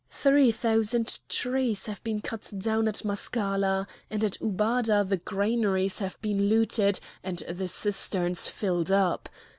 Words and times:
Three 0.09 0.51
thousand 0.51 1.19
trees 1.29 1.85
have 1.85 2.03
been 2.03 2.21
cut 2.21 2.51
down 2.57 2.87
at 2.87 3.05
Maschala, 3.05 3.85
and 4.09 4.23
at 4.23 4.39
Ubada 4.41 5.07
the 5.07 5.17
granaries 5.17 5.99
have 5.99 6.19
been 6.23 6.49
looted 6.49 6.99
and 7.23 7.43
the 7.47 7.67
cisterns 7.67 8.47
filled 8.47 8.91
up! 8.91 9.29